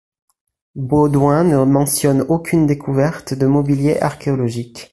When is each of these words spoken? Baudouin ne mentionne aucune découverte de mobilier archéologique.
Baudouin 0.73 1.43
ne 1.43 1.63
mentionne 1.63 2.23
aucune 2.27 2.65
découverte 2.65 3.35
de 3.35 3.45
mobilier 3.45 3.99
archéologique. 4.01 4.89